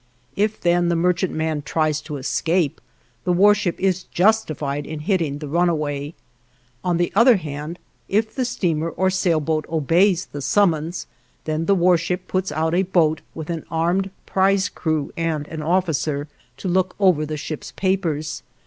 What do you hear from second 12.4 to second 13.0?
out a